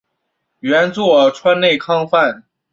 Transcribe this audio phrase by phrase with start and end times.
[0.61, 2.43] 原作川内康范。